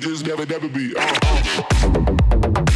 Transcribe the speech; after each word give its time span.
just 0.00 0.26
never, 0.26 0.46
never 0.46 0.68
be. 0.68 0.94
Uh, 0.96 1.18
uh. 1.22 2.67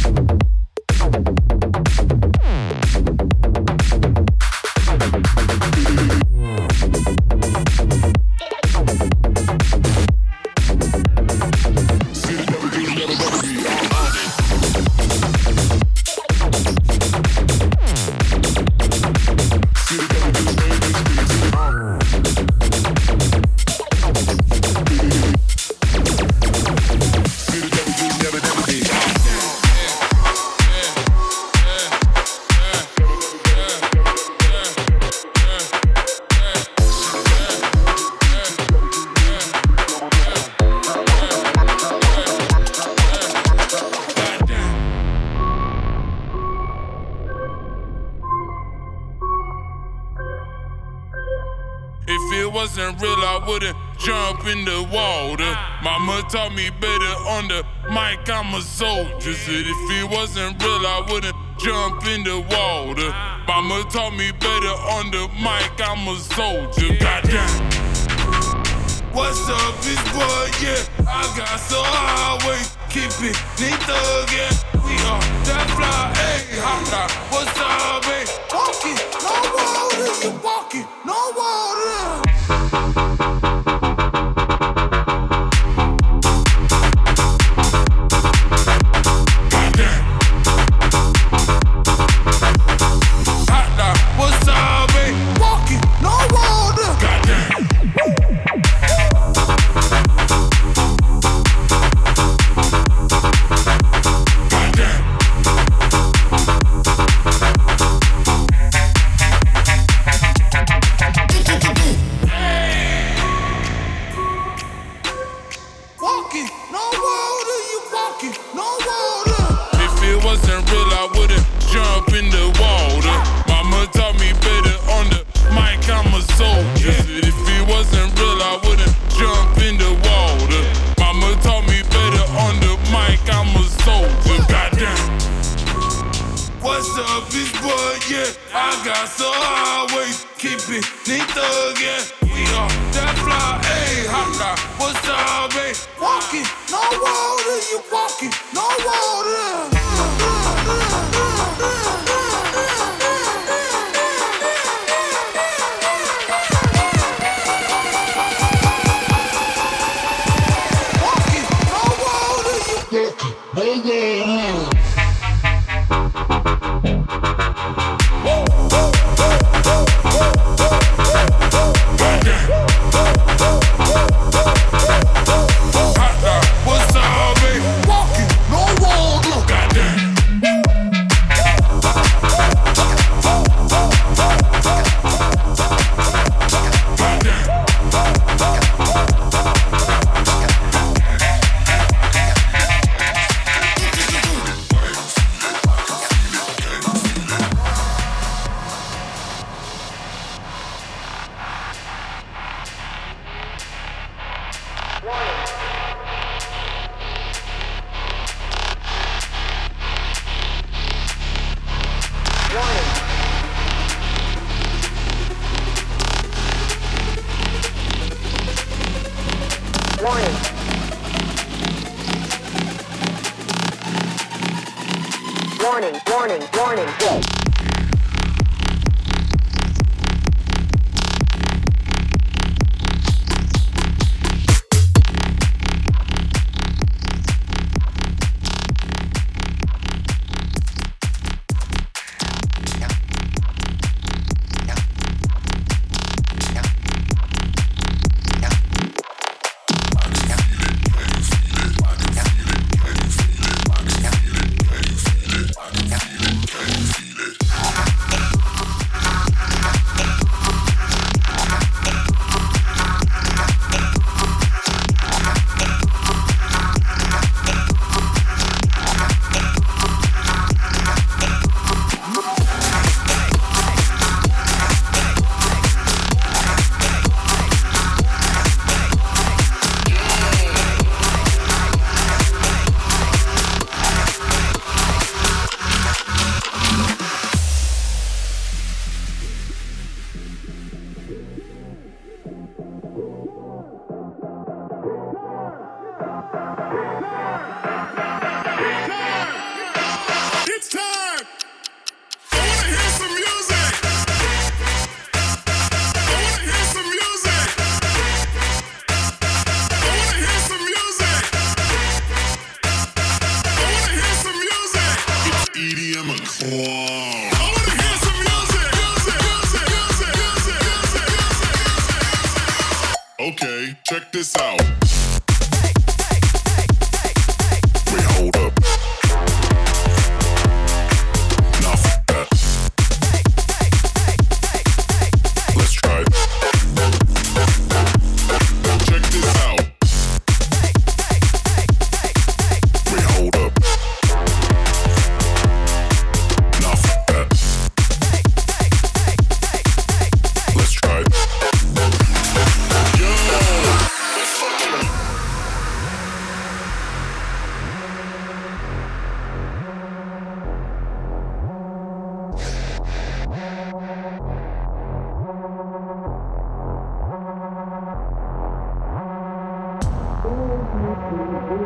I'm 66.05 66.09
a 66.09 66.19
soldier. 66.19 66.82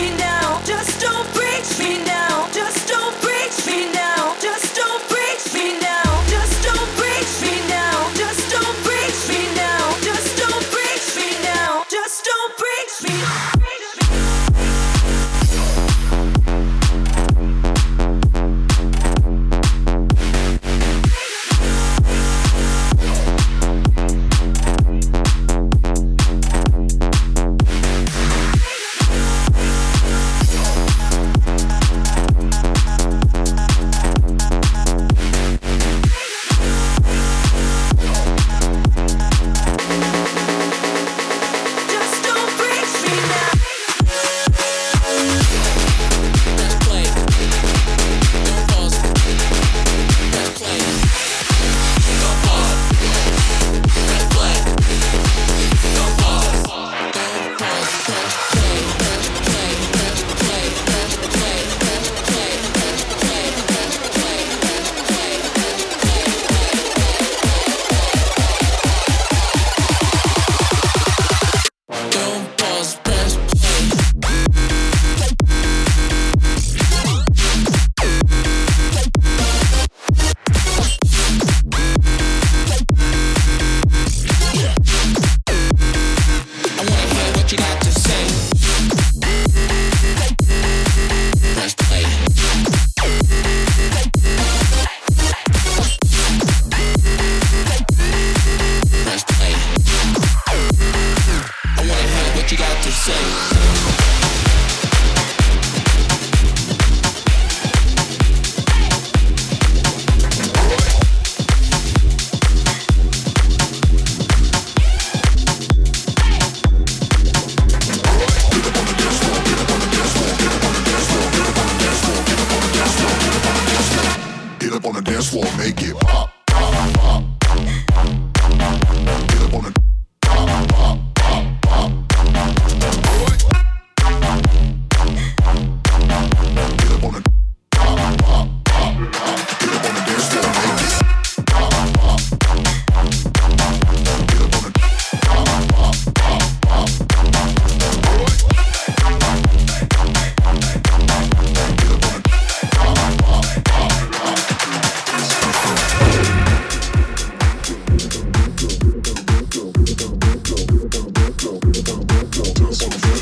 We 0.00 0.08
never 0.12 0.29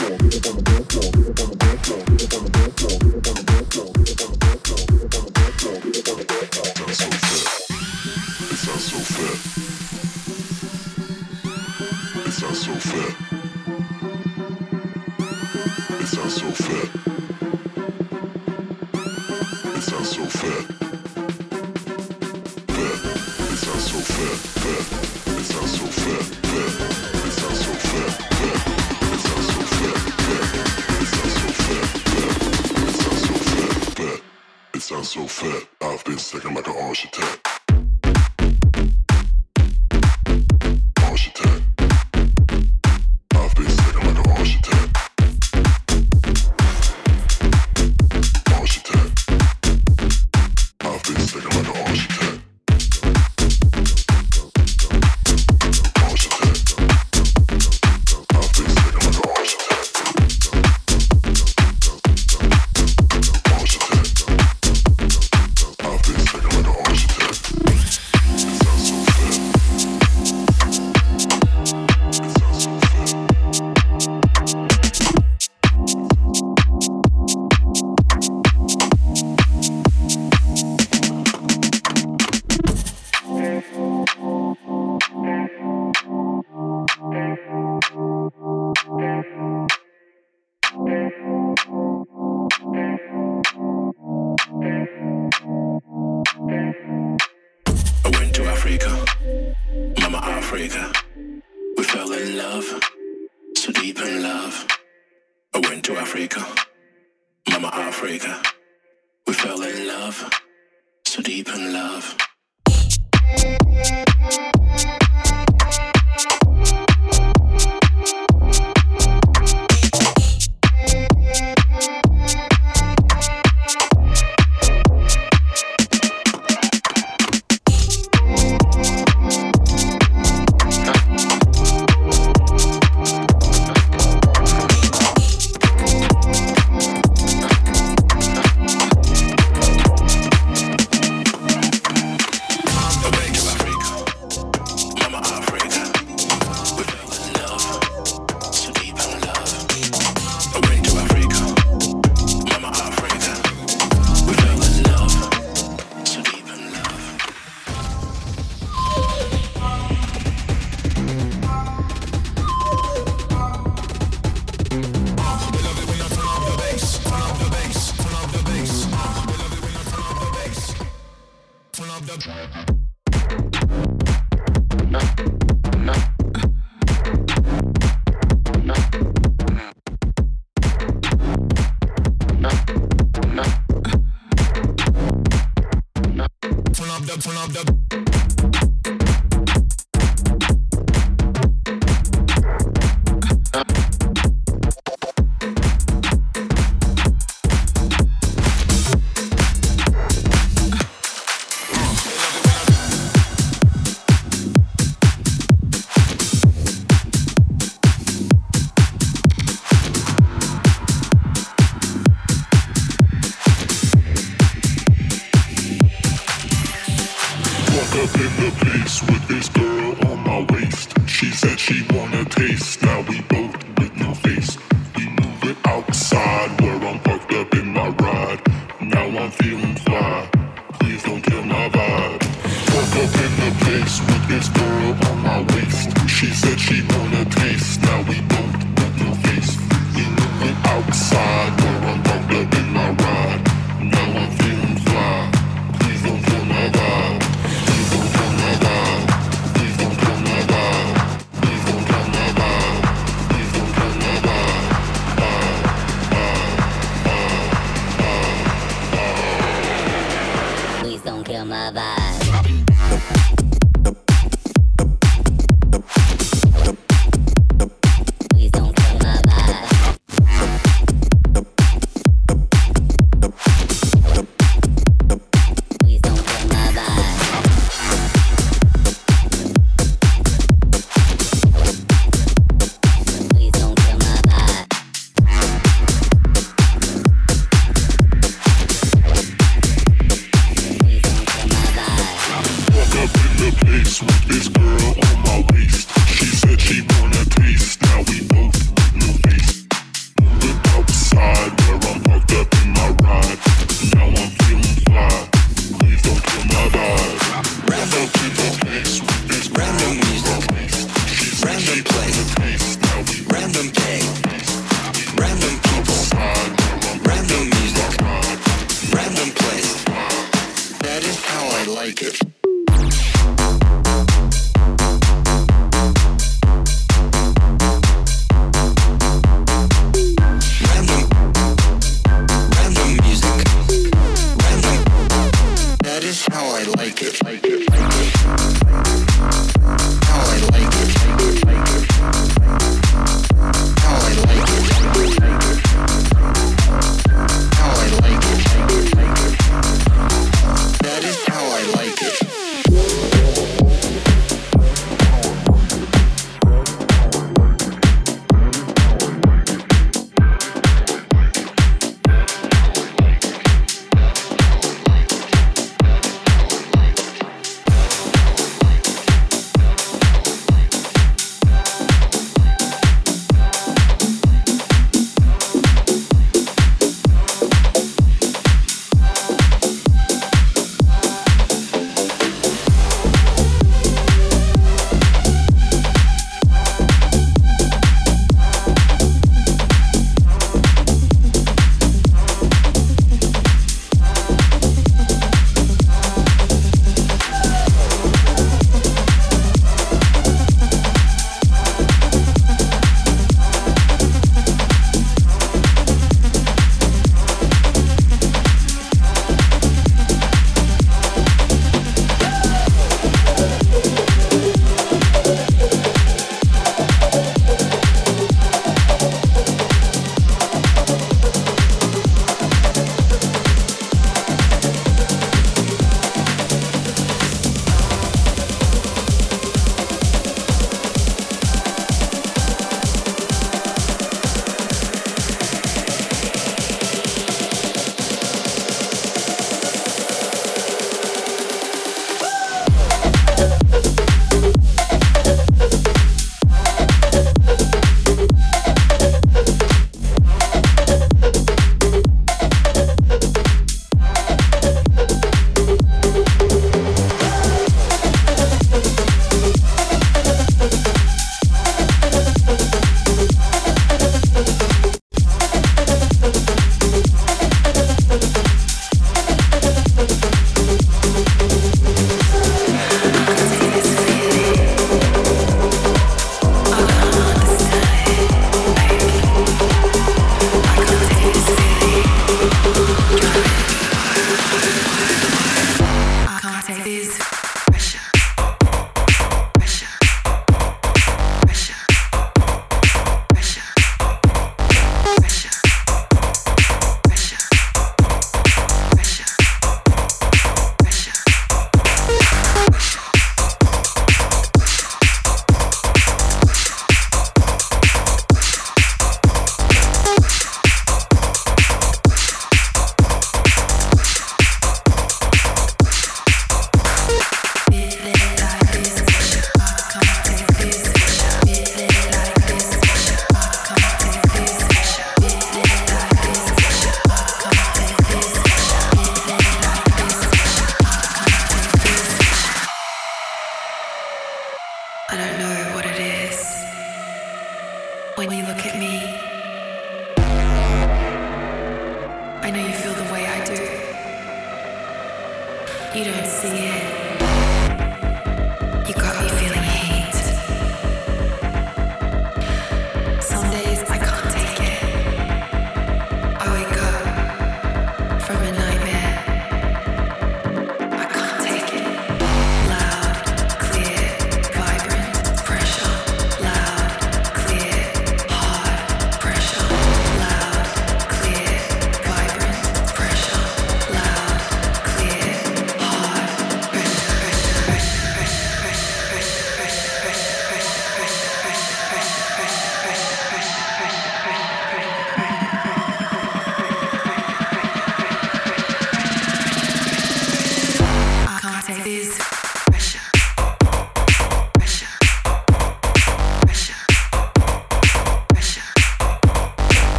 for 0.00 0.24
me. 0.24 0.29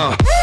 Oh. 0.00 0.37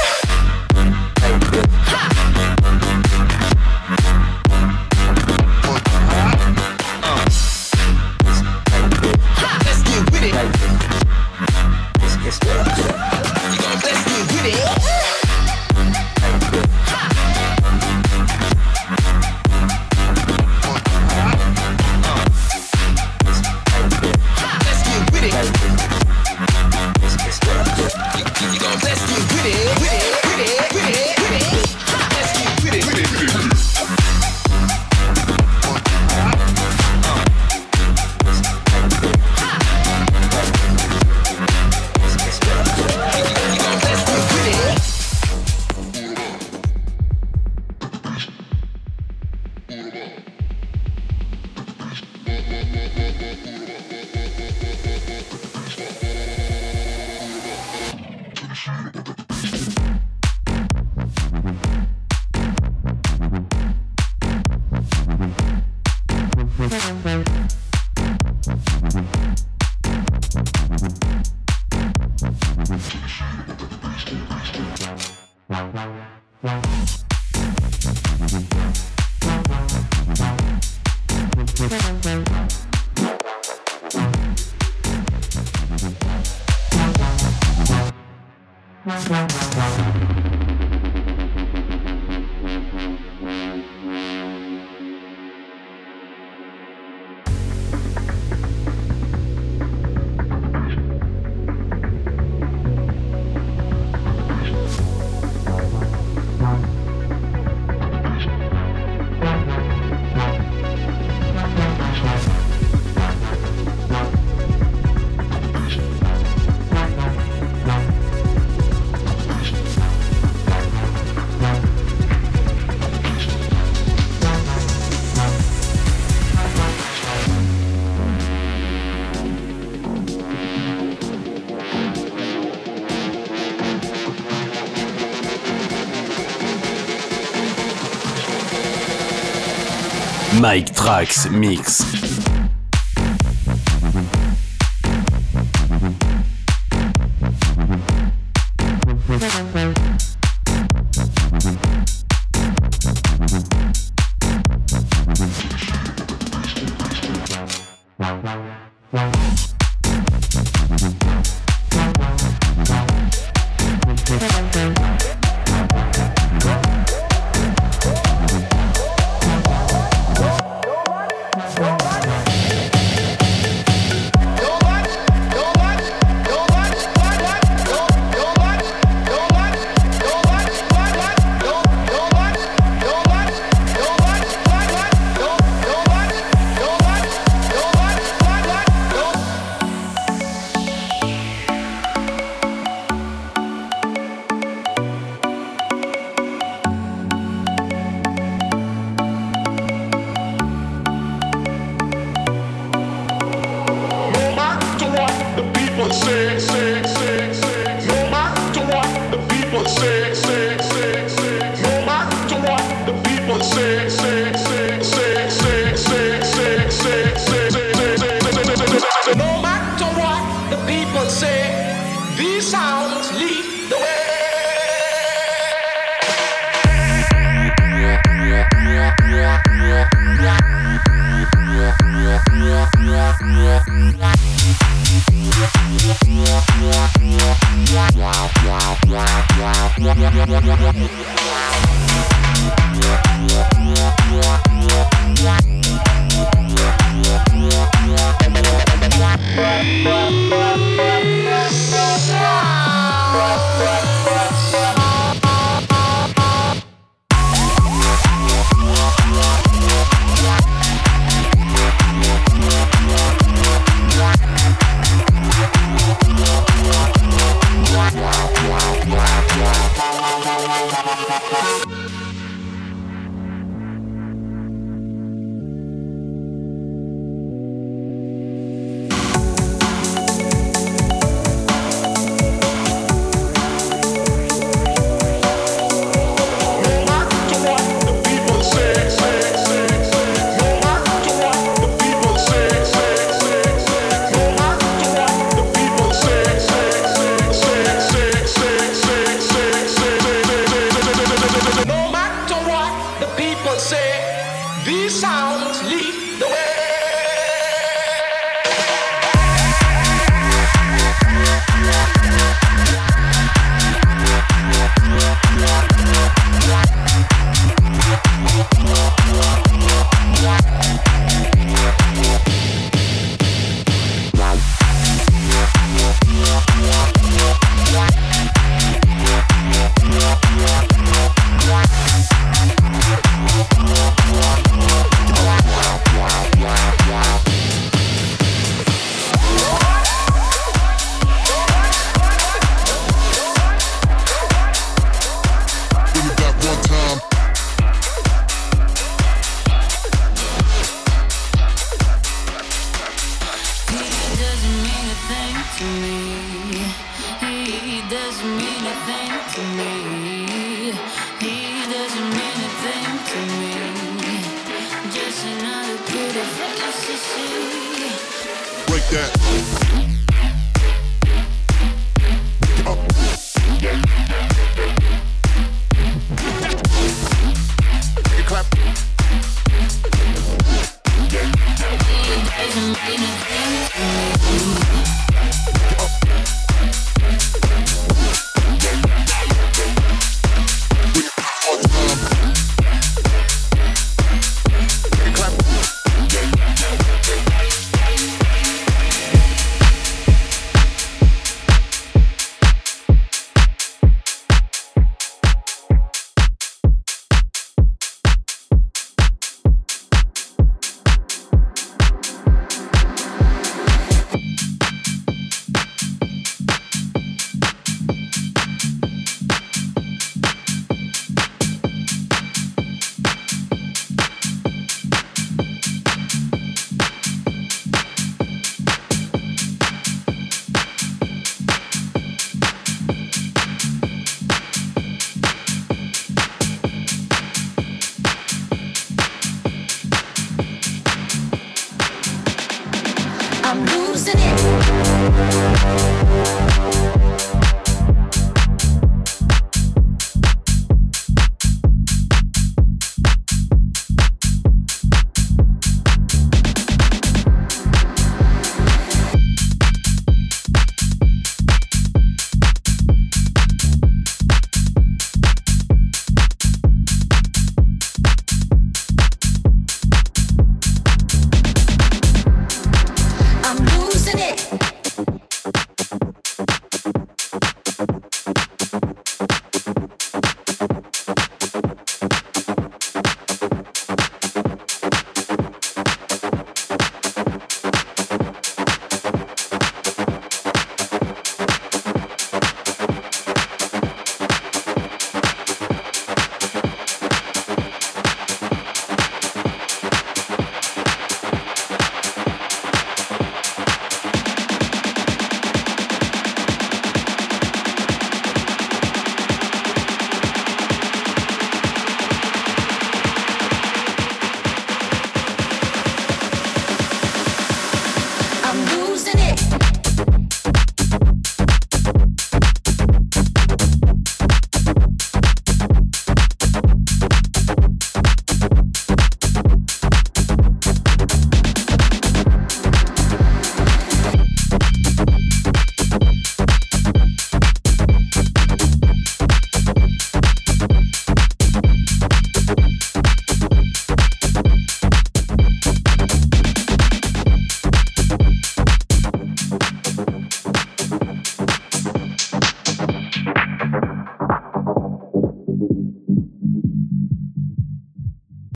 Mike 140.45 140.75
Trax 140.75 141.27
Mix. 141.31 142.04